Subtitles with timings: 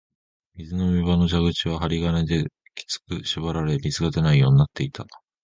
[0.55, 5.05] 水飲み場の蛇口は針金できつく縛られ、水が出ないようになっていた